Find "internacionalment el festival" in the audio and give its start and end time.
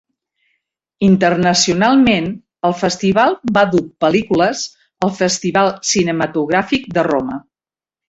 1.07-3.37